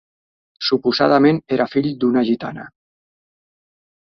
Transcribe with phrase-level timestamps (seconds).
[0.69, 2.67] Suposadament era fill d'una gitana.